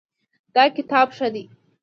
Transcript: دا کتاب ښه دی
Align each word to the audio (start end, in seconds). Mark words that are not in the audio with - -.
دا 0.55 0.63
کتاب 0.77 1.07
ښه 1.17 1.27
دی 1.33 1.43